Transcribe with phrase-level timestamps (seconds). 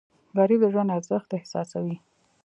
[0.37, 1.95] غریب د ژوند ارزښت احساسوي